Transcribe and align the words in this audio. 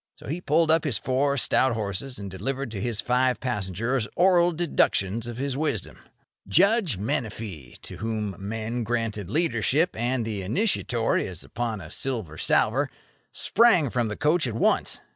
So 0.15 0.25
he 0.27 0.41
pulled 0.41 0.71
up 0.71 0.83
his 0.83 0.97
four 0.97 1.37
stout 1.37 1.73
horses, 1.73 2.17
and 2.17 2.31
delivered 2.31 2.71
to 2.71 2.81
his 2.81 3.01
five 3.01 3.39
passengers 3.39 4.07
oral 4.15 4.51
deductions 4.51 5.27
of 5.27 5.37
his 5.37 5.55
wisdom. 5.55 5.99
Judge 6.47 6.97
Menefee, 6.97 7.75
to 7.83 7.97
whom 7.97 8.35
men 8.39 8.83
granted 8.83 9.29
leadership 9.29 9.95
and 9.95 10.25
the 10.25 10.41
initiatory 10.41 11.27
as 11.27 11.43
upon 11.43 11.79
a 11.81 11.91
silver 11.91 12.39
salver, 12.39 12.89
sprang 13.31 13.91
from 13.91 14.07
the 14.07 14.17
coach 14.17 14.47
at 14.47 14.55
once. 14.55 15.01